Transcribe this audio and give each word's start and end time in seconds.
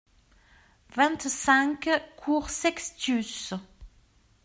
vingt-cinq 0.95 1.85
cours 2.17 2.49
Sextius 2.49 3.53